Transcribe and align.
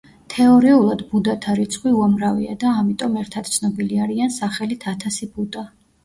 თეორიულად, 0.33 1.01
ბუდათა 1.09 1.51
რიცხვი 1.57 1.91
უამრავია 1.97 2.55
და 2.63 2.71
ამიტომ 2.83 3.19
ერთად 3.25 3.51
ცნობილი 3.57 3.99
არიან 4.07 4.33
სახელით 4.37 4.87
„ათასი 4.93 5.29
ბუდა“. 5.37 5.65